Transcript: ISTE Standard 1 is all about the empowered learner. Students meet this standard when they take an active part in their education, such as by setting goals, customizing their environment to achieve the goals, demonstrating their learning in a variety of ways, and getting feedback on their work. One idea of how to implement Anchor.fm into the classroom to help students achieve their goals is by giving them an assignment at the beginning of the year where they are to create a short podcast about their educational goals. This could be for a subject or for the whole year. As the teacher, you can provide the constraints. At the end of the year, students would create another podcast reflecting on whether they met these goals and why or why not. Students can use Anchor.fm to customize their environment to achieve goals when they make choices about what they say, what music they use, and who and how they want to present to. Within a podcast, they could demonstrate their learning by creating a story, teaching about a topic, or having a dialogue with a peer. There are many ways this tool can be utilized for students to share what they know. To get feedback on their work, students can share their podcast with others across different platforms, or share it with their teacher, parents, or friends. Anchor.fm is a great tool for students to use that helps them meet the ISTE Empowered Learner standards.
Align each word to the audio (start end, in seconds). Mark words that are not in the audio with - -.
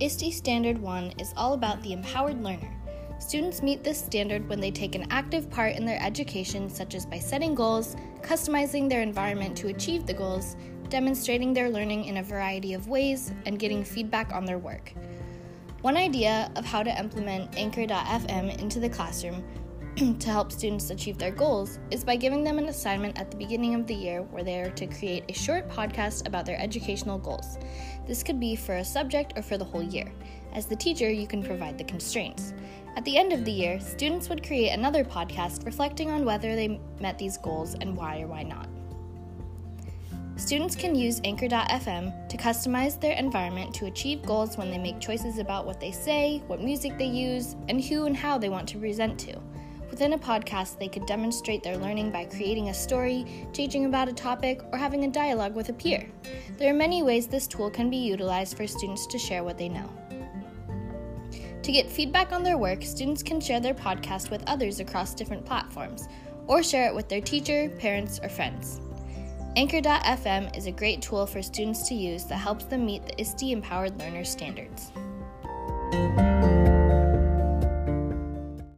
ISTE 0.00 0.32
Standard 0.32 0.78
1 0.78 1.14
is 1.18 1.34
all 1.36 1.54
about 1.54 1.82
the 1.82 1.92
empowered 1.92 2.40
learner. 2.40 2.72
Students 3.18 3.62
meet 3.62 3.82
this 3.82 3.98
standard 3.98 4.48
when 4.48 4.60
they 4.60 4.70
take 4.70 4.94
an 4.94 5.08
active 5.10 5.50
part 5.50 5.74
in 5.74 5.84
their 5.84 6.00
education, 6.00 6.70
such 6.70 6.94
as 6.94 7.04
by 7.04 7.18
setting 7.18 7.52
goals, 7.52 7.96
customizing 8.20 8.88
their 8.88 9.02
environment 9.02 9.56
to 9.56 9.68
achieve 9.68 10.06
the 10.06 10.14
goals, 10.14 10.54
demonstrating 10.88 11.52
their 11.52 11.68
learning 11.68 12.04
in 12.04 12.18
a 12.18 12.22
variety 12.22 12.74
of 12.74 12.86
ways, 12.86 13.32
and 13.44 13.58
getting 13.58 13.82
feedback 13.82 14.32
on 14.32 14.44
their 14.44 14.58
work. 14.58 14.92
One 15.80 15.96
idea 15.96 16.52
of 16.54 16.64
how 16.64 16.84
to 16.84 16.96
implement 16.96 17.58
Anchor.fm 17.58 18.56
into 18.60 18.78
the 18.78 18.88
classroom 18.88 19.42
to 20.20 20.30
help 20.30 20.52
students 20.52 20.90
achieve 20.90 21.18
their 21.18 21.32
goals 21.32 21.80
is 21.90 22.04
by 22.04 22.14
giving 22.14 22.44
them 22.44 22.58
an 22.58 22.68
assignment 22.68 23.18
at 23.18 23.32
the 23.32 23.36
beginning 23.36 23.74
of 23.74 23.84
the 23.86 23.94
year 23.94 24.22
where 24.22 24.44
they 24.44 24.60
are 24.60 24.70
to 24.70 24.86
create 24.86 25.24
a 25.28 25.32
short 25.32 25.68
podcast 25.68 26.24
about 26.26 26.46
their 26.46 26.60
educational 26.60 27.18
goals. 27.18 27.58
This 28.06 28.22
could 28.22 28.38
be 28.38 28.54
for 28.54 28.76
a 28.76 28.84
subject 28.84 29.32
or 29.36 29.42
for 29.42 29.58
the 29.58 29.64
whole 29.64 29.82
year. 29.82 30.12
As 30.52 30.66
the 30.66 30.76
teacher, 30.76 31.10
you 31.10 31.26
can 31.26 31.42
provide 31.42 31.78
the 31.78 31.84
constraints. 31.84 32.54
At 32.96 33.04
the 33.04 33.16
end 33.16 33.32
of 33.32 33.44
the 33.44 33.50
year, 33.50 33.80
students 33.80 34.28
would 34.28 34.46
create 34.46 34.70
another 34.70 35.02
podcast 35.02 35.66
reflecting 35.66 36.10
on 36.10 36.24
whether 36.24 36.54
they 36.54 36.80
met 37.00 37.18
these 37.18 37.36
goals 37.36 37.74
and 37.80 37.96
why 37.96 38.20
or 38.20 38.28
why 38.28 38.44
not. 38.44 38.68
Students 40.36 40.76
can 40.76 40.94
use 40.94 41.20
Anchor.fm 41.24 42.28
to 42.28 42.36
customize 42.36 43.00
their 43.00 43.16
environment 43.16 43.74
to 43.74 43.86
achieve 43.86 44.22
goals 44.22 44.56
when 44.56 44.70
they 44.70 44.78
make 44.78 45.00
choices 45.00 45.38
about 45.38 45.66
what 45.66 45.80
they 45.80 45.90
say, 45.90 46.40
what 46.46 46.62
music 46.62 46.96
they 46.98 47.06
use, 47.06 47.56
and 47.68 47.82
who 47.82 48.06
and 48.06 48.16
how 48.16 48.38
they 48.38 48.48
want 48.48 48.68
to 48.68 48.78
present 48.78 49.18
to. 49.18 49.36
Within 49.90 50.12
a 50.12 50.18
podcast, 50.18 50.78
they 50.78 50.88
could 50.88 51.06
demonstrate 51.06 51.62
their 51.62 51.76
learning 51.76 52.10
by 52.10 52.26
creating 52.26 52.68
a 52.68 52.74
story, 52.74 53.46
teaching 53.52 53.86
about 53.86 54.08
a 54.08 54.12
topic, 54.12 54.62
or 54.72 54.78
having 54.78 55.04
a 55.04 55.08
dialogue 55.08 55.54
with 55.54 55.70
a 55.70 55.72
peer. 55.72 56.08
There 56.58 56.70
are 56.70 56.76
many 56.76 57.02
ways 57.02 57.26
this 57.26 57.46
tool 57.46 57.70
can 57.70 57.88
be 57.90 57.96
utilized 57.96 58.56
for 58.56 58.66
students 58.66 59.06
to 59.06 59.18
share 59.18 59.44
what 59.44 59.58
they 59.58 59.68
know. 59.68 59.90
To 61.62 61.72
get 61.72 61.90
feedback 61.90 62.32
on 62.32 62.42
their 62.42 62.58
work, 62.58 62.82
students 62.82 63.22
can 63.22 63.40
share 63.40 63.60
their 63.60 63.74
podcast 63.74 64.30
with 64.30 64.42
others 64.46 64.80
across 64.80 65.14
different 65.14 65.44
platforms, 65.44 66.08
or 66.46 66.62
share 66.62 66.88
it 66.88 66.94
with 66.94 67.08
their 67.08 67.20
teacher, 67.20 67.68
parents, 67.78 68.20
or 68.22 68.28
friends. 68.28 68.80
Anchor.fm 69.56 70.56
is 70.56 70.66
a 70.66 70.72
great 70.72 71.02
tool 71.02 71.26
for 71.26 71.42
students 71.42 71.88
to 71.88 71.94
use 71.94 72.24
that 72.24 72.36
helps 72.36 72.64
them 72.66 72.86
meet 72.86 73.04
the 73.04 73.20
ISTE 73.20 73.52
Empowered 73.52 73.98
Learner 73.98 74.24
standards. 74.24 74.92